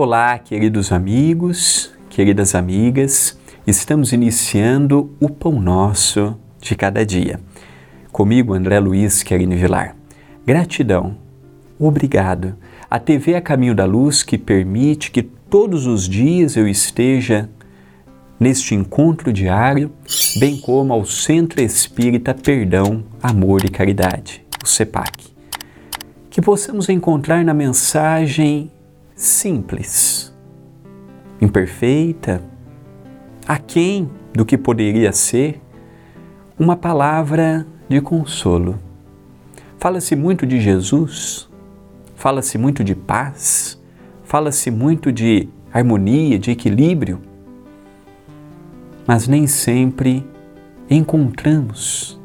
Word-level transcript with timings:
Olá, 0.00 0.38
queridos 0.38 0.92
amigos, 0.92 1.92
queridas 2.08 2.54
amigas, 2.54 3.36
estamos 3.66 4.12
iniciando 4.12 5.12
o 5.18 5.28
Pão 5.28 5.60
Nosso 5.60 6.38
de 6.60 6.76
cada 6.76 7.04
dia. 7.04 7.40
Comigo, 8.12 8.54
André 8.54 8.78
Luiz 8.78 9.24
Querine 9.24 9.56
Vilar. 9.56 9.96
Gratidão, 10.46 11.16
obrigado. 11.80 12.54
A 12.88 13.00
TV 13.00 13.32
é 13.32 13.40
Caminho 13.40 13.74
da 13.74 13.86
Luz 13.86 14.22
que 14.22 14.38
permite 14.38 15.10
que 15.10 15.20
todos 15.20 15.84
os 15.84 16.08
dias 16.08 16.56
eu 16.56 16.68
esteja 16.68 17.50
neste 18.38 18.76
encontro 18.76 19.32
diário, 19.32 19.90
bem 20.38 20.60
como 20.60 20.92
ao 20.92 21.04
Centro 21.04 21.60
Espírita 21.60 22.32
Perdão, 22.32 23.02
Amor 23.20 23.64
e 23.64 23.68
Caridade, 23.68 24.46
o 24.62 24.66
CEPAC. 24.68 25.26
Que 26.30 26.40
possamos 26.40 26.88
encontrar 26.88 27.44
na 27.44 27.52
mensagem 27.52 28.70
simples, 29.18 30.32
imperfeita, 31.40 32.40
aquém 33.48 34.08
do 34.32 34.46
que 34.46 34.56
poderia 34.56 35.12
ser, 35.12 35.60
uma 36.56 36.76
palavra 36.76 37.66
de 37.88 38.00
consolo. 38.00 38.78
Fala-se 39.76 40.14
muito 40.14 40.46
de 40.46 40.60
Jesus, 40.60 41.48
fala-se 42.14 42.56
muito 42.56 42.84
de 42.84 42.94
paz, 42.94 43.82
fala-se 44.22 44.70
muito 44.70 45.10
de 45.10 45.48
harmonia, 45.72 46.38
de 46.38 46.52
equilíbrio, 46.52 47.20
mas 49.04 49.26
nem 49.26 49.48
sempre 49.48 50.24
encontramos 50.88 52.20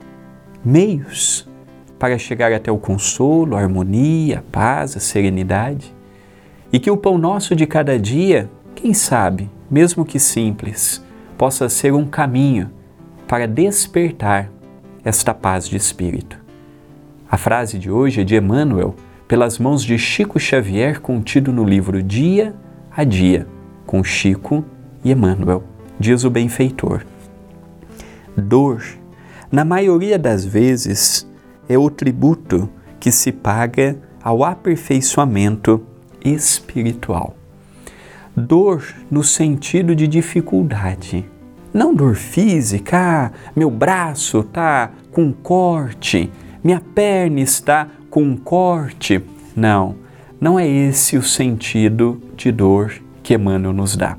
meios 0.64 1.50
para 1.98 2.20
chegar 2.20 2.54
até 2.54 2.72
o 2.72 2.78
consolo, 2.78 3.56
a 3.56 3.62
harmonia, 3.62 4.40
a 4.40 4.42
paz, 4.44 4.96
a 4.96 5.00
serenidade. 5.00 5.92
E 6.74 6.80
que 6.80 6.90
o 6.90 6.98
pão 6.98 7.20
nosso 7.20 7.56
de 7.56 7.68
cada 7.68 8.00
dia, 8.00 8.50
quem 8.74 8.96
sabe, 8.96 9.48
mesmo 9.70 10.04
que 10.04 10.18
simples, 10.18 11.06
possa 11.38 11.70
ser 11.70 11.94
um 11.94 12.04
caminho 12.04 12.72
para 13.28 13.48
despertar 13.48 14.50
esta 15.06 15.36
paz 15.36 15.70
de 15.70 15.78
espírito. 15.78 16.36
A 17.30 17.38
frase 17.38 17.78
de 17.78 17.92
hoje 17.92 18.22
é 18.22 18.24
de 18.24 18.36
Emmanuel, 18.36 18.96
pelas 19.28 19.60
mãos 19.60 19.84
de 19.84 20.00
Chico 20.00 20.40
Xavier, 20.40 21.00
contido 21.00 21.54
no 21.54 21.64
livro 21.64 22.02
Dia 22.02 22.56
a 22.92 23.04
Dia, 23.04 23.48
com 23.86 24.04
Chico 24.04 24.66
e 25.04 25.12
Emmanuel, 25.12 25.64
diz 26.00 26.24
o 26.24 26.30
benfeitor. 26.32 27.06
Dor, 28.36 28.84
na 29.52 29.64
maioria 29.64 30.18
das 30.18 30.44
vezes, 30.44 31.32
é 31.70 31.78
o 31.78 31.92
tributo 31.92 32.68
que 33.00 33.12
se 33.12 33.32
paga 33.32 33.96
ao 34.24 34.44
aperfeiçoamento 34.44 35.93
espiritual. 36.24 37.36
Dor 38.36 38.84
no 39.12 39.24
sentido 39.24 39.96
de 39.96 40.08
dificuldade. 40.08 41.26
Não 41.74 41.94
dor 41.94 42.16
física, 42.16 42.98
ah, 42.98 43.32
meu 43.56 43.70
braço 43.70 44.42
está 44.42 44.92
com 45.12 45.34
corte, 45.34 46.32
minha 46.64 46.80
perna 46.80 47.40
está 47.40 47.88
com 48.10 48.38
corte. 48.38 49.24
Não, 49.56 49.96
não 50.40 50.60
é 50.60 50.68
esse 50.68 51.18
o 51.18 51.24
sentido 51.24 52.22
de 52.36 52.52
dor 52.52 52.94
que 53.24 53.34
Emmanuel 53.34 53.74
nos 53.74 53.96
dá. 53.96 54.18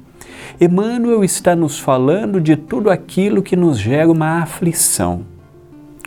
Emmanuel 0.60 1.25
está 1.25 1.56
nos 1.56 1.78
falando 1.78 2.41
de 2.41 2.56
tudo 2.56 2.91
aquilo 2.91 3.42
que 3.42 3.56
nos 3.56 3.78
gera 3.78 4.10
uma 4.10 4.42
aflição. 4.42 5.22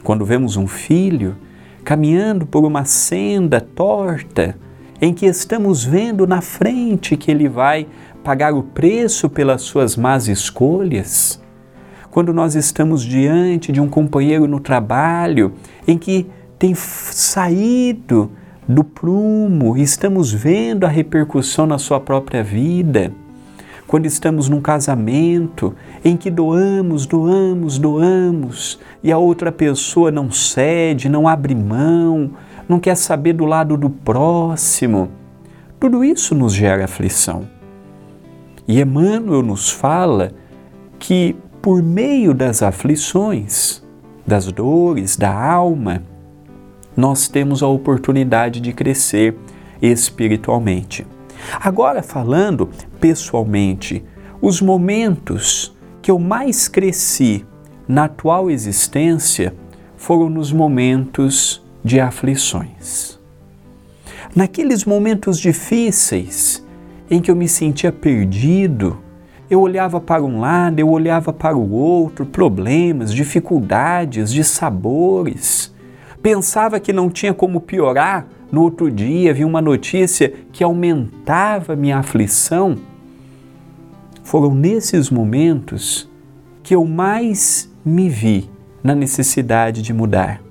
Quando 0.03 0.25
vemos 0.25 0.55
um 0.55 0.67
filho 0.67 1.35
caminhando 1.83 2.45
por 2.45 2.65
uma 2.65 2.85
senda 2.85 3.59
torta, 3.59 4.57
em 5.01 5.13
que 5.13 5.25
estamos 5.25 5.83
vendo 5.83 6.25
na 6.25 6.41
frente 6.41 7.17
que 7.17 7.29
ele 7.29 7.47
vai 7.47 7.87
pagar 8.23 8.53
o 8.53 8.63
preço 8.63 9.29
pelas 9.29 9.61
suas 9.61 9.95
más 9.95 10.27
escolhas, 10.27 11.41
quando 12.09 12.33
nós 12.33 12.55
estamos 12.55 13.03
diante 13.03 13.71
de 13.71 13.79
um 13.79 13.87
companheiro 13.87 14.47
no 14.47 14.59
trabalho 14.59 15.53
em 15.87 15.97
que 15.97 16.27
tem 16.57 16.73
saído 16.75 18.31
do 18.67 18.83
prumo 18.83 19.77
estamos 19.77 20.33
vendo 20.33 20.85
a 20.85 20.89
repercussão 20.89 21.65
na 21.65 21.77
sua 21.77 21.99
própria 21.99 22.43
vida, 22.43 23.13
quando 23.87 24.05
estamos 24.05 24.49
num 24.49 24.59
casamento 24.59 25.73
em 26.03 26.17
que 26.17 26.29
doamos, 26.29 27.05
doamos, 27.05 27.77
doamos 27.77 28.77
e 29.01 29.11
a 29.11 29.17
outra 29.17 29.49
pessoa 29.49 30.11
não 30.11 30.29
cede, 30.29 31.07
não 31.07 31.25
abre 31.25 31.55
mão, 31.55 32.31
não 32.67 32.79
quer 32.79 32.95
saber 32.95 33.33
do 33.33 33.45
lado 33.45 33.77
do 33.77 33.89
próximo. 33.89 35.09
Tudo 35.79 36.03
isso 36.03 36.35
nos 36.35 36.53
gera 36.53 36.85
aflição. 36.85 37.47
E 38.67 38.81
Emmanuel 38.81 39.41
nos 39.41 39.69
fala 39.69 40.31
que 40.99 41.35
por 41.61 41.81
meio 41.81 42.33
das 42.33 42.61
aflições, 42.61 43.83
das 44.25 44.51
dores, 44.51 45.15
da 45.15 45.33
alma, 45.33 46.03
nós 46.95 47.27
temos 47.27 47.61
a 47.61 47.67
oportunidade 47.67 48.59
de 48.59 48.73
crescer 48.73 49.37
espiritualmente. 49.81 51.05
Agora, 51.61 52.01
falando 52.01 52.69
pessoalmente, 52.99 54.03
os 54.41 54.61
momentos 54.61 55.75
que 56.01 56.09
eu 56.09 56.19
mais 56.19 56.67
cresci 56.67 57.45
na 57.87 58.05
atual 58.05 58.49
existência 58.49 59.53
foram 59.95 60.29
nos 60.29 60.51
momentos 60.51 61.65
de 61.87 62.01
aflições. 62.01 63.17
Naqueles 64.35 64.83
momentos 64.83 65.39
difíceis 65.39 66.63
em 67.09 67.21
que 67.21 67.31
eu 67.31 67.35
me 67.35 67.47
sentia 67.47 67.93
perdido, 67.93 68.99
eu 69.49 69.61
olhava 69.61 70.01
para 70.01 70.21
um 70.21 70.41
lado, 70.41 70.79
eu 70.79 70.89
olhava 70.89 71.31
para 71.31 71.55
o 71.55 71.71
outro, 71.71 72.25
problemas, 72.25 73.13
dificuldades, 73.13 74.33
dissabores. 74.33 75.73
Pensava 76.21 76.77
que 76.77 76.91
não 76.91 77.09
tinha 77.09 77.33
como 77.33 77.61
piorar. 77.61 78.27
No 78.51 78.63
outro 78.63 78.91
dia 78.91 79.33
vi 79.33 79.45
uma 79.45 79.61
notícia 79.61 80.33
que 80.51 80.65
aumentava 80.65 81.73
minha 81.73 81.99
aflição. 81.99 82.77
Foram 84.23 84.53
nesses 84.53 85.09
momentos 85.09 86.09
que 86.61 86.75
eu 86.75 86.83
mais 86.83 87.71
me 87.85 88.09
vi 88.09 88.49
na 88.83 88.93
necessidade 88.93 89.81
de 89.81 89.93
mudar. 89.93 90.46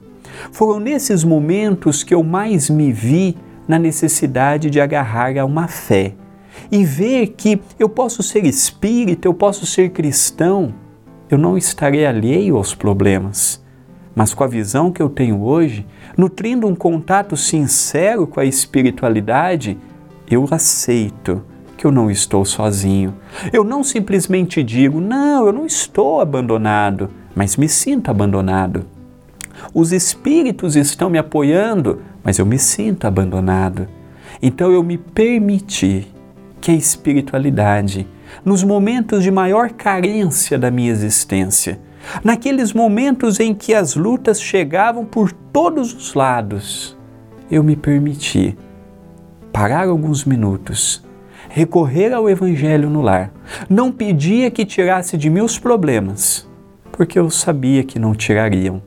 Foram 0.52 0.80
nesses 0.80 1.24
momentos 1.24 2.02
que 2.02 2.14
eu 2.14 2.22
mais 2.22 2.70
me 2.70 2.92
vi 2.92 3.36
na 3.66 3.78
necessidade 3.78 4.70
de 4.70 4.80
agarrar 4.80 5.36
a 5.36 5.44
uma 5.44 5.68
fé 5.68 6.14
e 6.70 6.84
ver 6.84 7.28
que 7.28 7.60
eu 7.78 7.88
posso 7.88 8.22
ser 8.22 8.44
espírita, 8.44 9.28
eu 9.28 9.34
posso 9.34 9.66
ser 9.66 9.90
cristão, 9.90 10.74
eu 11.28 11.36
não 11.36 11.56
estarei 11.56 12.06
alheio 12.06 12.56
aos 12.56 12.74
problemas. 12.74 13.64
Mas 14.14 14.32
com 14.32 14.42
a 14.42 14.46
visão 14.46 14.90
que 14.90 15.02
eu 15.02 15.10
tenho 15.10 15.42
hoje, 15.42 15.86
nutrindo 16.16 16.66
um 16.66 16.74
contato 16.74 17.36
sincero 17.36 18.26
com 18.26 18.40
a 18.40 18.44
espiritualidade, 18.44 19.76
eu 20.30 20.46
aceito 20.50 21.42
que 21.76 21.86
eu 21.86 21.92
não 21.92 22.10
estou 22.10 22.44
sozinho. 22.44 23.14
Eu 23.52 23.62
não 23.62 23.84
simplesmente 23.84 24.62
digo, 24.62 25.00
não, 25.00 25.46
eu 25.46 25.52
não 25.52 25.66
estou 25.66 26.20
abandonado, 26.20 27.10
mas 27.34 27.56
me 27.56 27.68
sinto 27.68 28.10
abandonado. 28.10 28.86
Os 29.74 29.92
espíritos 29.92 30.76
estão 30.76 31.10
me 31.10 31.18
apoiando, 31.18 32.02
mas 32.22 32.38
eu 32.38 32.46
me 32.46 32.58
sinto 32.58 33.06
abandonado. 33.06 33.88
Então 34.42 34.70
eu 34.70 34.82
me 34.82 34.98
permiti 34.98 36.06
que 36.60 36.70
a 36.70 36.74
espiritualidade, 36.74 38.06
nos 38.44 38.62
momentos 38.62 39.22
de 39.22 39.30
maior 39.30 39.70
carência 39.70 40.58
da 40.58 40.70
minha 40.70 40.90
existência, 40.90 41.78
naqueles 42.22 42.72
momentos 42.72 43.40
em 43.40 43.54
que 43.54 43.74
as 43.74 43.94
lutas 43.94 44.40
chegavam 44.40 45.04
por 45.04 45.32
todos 45.32 45.92
os 45.92 46.14
lados, 46.14 46.96
eu 47.50 47.62
me 47.62 47.76
permiti 47.76 48.56
parar 49.52 49.88
alguns 49.88 50.24
minutos, 50.24 51.04
recorrer 51.48 52.12
ao 52.12 52.28
Evangelho 52.28 52.90
no 52.90 53.00
lar. 53.00 53.32
Não 53.70 53.92
pedia 53.92 54.50
que 54.50 54.64
tirasse 54.64 55.16
de 55.16 55.30
mim 55.30 55.40
os 55.40 55.58
problemas, 55.58 56.48
porque 56.92 57.18
eu 57.18 57.30
sabia 57.30 57.84
que 57.84 57.98
não 57.98 58.14
tirariam 58.14 58.82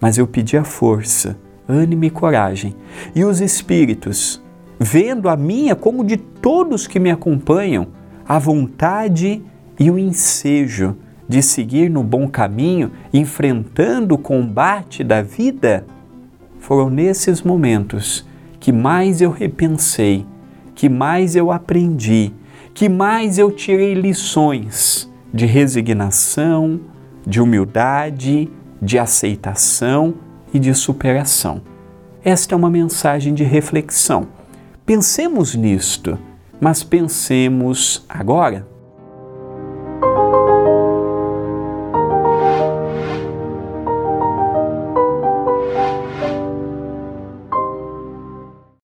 mas 0.00 0.16
eu 0.16 0.26
pedi 0.26 0.56
a 0.56 0.64
força, 0.64 1.36
ânimo 1.68 2.04
e 2.04 2.10
coragem. 2.10 2.74
E 3.14 3.24
os 3.24 3.40
espíritos, 3.40 4.42
vendo 4.78 5.28
a 5.28 5.36
minha 5.36 5.76
como 5.76 6.04
de 6.04 6.16
todos 6.16 6.86
que 6.86 6.98
me 6.98 7.10
acompanham, 7.10 7.88
a 8.26 8.38
vontade 8.38 9.42
e 9.78 9.90
o 9.90 9.98
ensejo 9.98 10.96
de 11.28 11.42
seguir 11.42 11.90
no 11.90 12.02
bom 12.02 12.26
caminho, 12.26 12.90
enfrentando 13.12 14.14
o 14.14 14.18
combate 14.18 15.04
da 15.04 15.22
vida, 15.22 15.84
foram 16.58 16.90
nesses 16.90 17.42
momentos 17.42 18.26
que 18.58 18.72
mais 18.72 19.20
eu 19.20 19.30
repensei, 19.30 20.26
que 20.74 20.88
mais 20.88 21.36
eu 21.36 21.50
aprendi, 21.50 22.32
que 22.74 22.88
mais 22.88 23.38
eu 23.38 23.50
tirei 23.50 23.94
lições 23.94 25.10
de 25.32 25.46
resignação, 25.46 26.80
de 27.26 27.40
humildade 27.40 28.50
de 28.80 28.98
aceitação 28.98 30.14
e 30.52 30.58
de 30.58 30.74
superação. 30.74 31.62
Esta 32.24 32.54
é 32.54 32.56
uma 32.56 32.70
mensagem 32.70 33.34
de 33.34 33.44
reflexão. 33.44 34.28
Pensemos 34.84 35.54
nisto, 35.54 36.18
mas 36.60 36.82
pensemos 36.82 38.04
agora. 38.08 38.66